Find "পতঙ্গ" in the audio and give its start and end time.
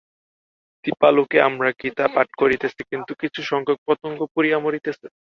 3.87-4.19